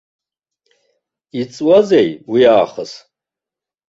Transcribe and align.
Иҵуазеи 1.39 2.09
уи 2.31 2.41
аахыс? 2.53 2.91